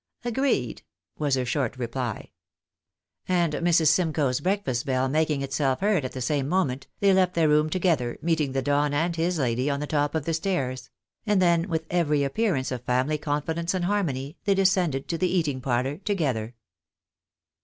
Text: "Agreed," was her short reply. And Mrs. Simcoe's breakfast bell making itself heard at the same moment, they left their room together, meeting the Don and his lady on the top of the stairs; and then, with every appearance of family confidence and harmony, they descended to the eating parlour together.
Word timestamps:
"Agreed," 0.25 0.81
was 1.19 1.35
her 1.35 1.45
short 1.45 1.77
reply. 1.77 2.31
And 3.27 3.53
Mrs. 3.53 3.89
Simcoe's 3.89 4.39
breakfast 4.41 4.83
bell 4.83 5.07
making 5.07 5.43
itself 5.43 5.79
heard 5.81 6.03
at 6.03 6.13
the 6.13 6.21
same 6.21 6.47
moment, 6.49 6.87
they 7.01 7.13
left 7.13 7.35
their 7.35 7.47
room 7.47 7.69
together, 7.69 8.17
meeting 8.19 8.53
the 8.53 8.63
Don 8.63 8.95
and 8.95 9.15
his 9.15 9.37
lady 9.37 9.69
on 9.69 9.79
the 9.79 9.85
top 9.85 10.15
of 10.15 10.25
the 10.25 10.33
stairs; 10.33 10.89
and 11.27 11.39
then, 11.39 11.69
with 11.69 11.85
every 11.91 12.23
appearance 12.23 12.71
of 12.71 12.81
family 12.83 13.19
confidence 13.19 13.75
and 13.75 13.85
harmony, 13.85 14.39
they 14.45 14.55
descended 14.55 15.07
to 15.07 15.19
the 15.19 15.29
eating 15.29 15.61
parlour 15.61 15.97
together. 15.97 16.55